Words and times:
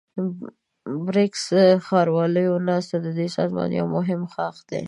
د 0.15 0.19
بريکس 1.05 1.43
ښارواليو 1.85 2.63
ناسته 2.67 2.97
ددې 3.05 3.27
سازمان 3.37 3.69
يو 3.79 3.87
مهم 3.95 4.21
ښاخ 4.33 4.55
دی. 4.69 4.79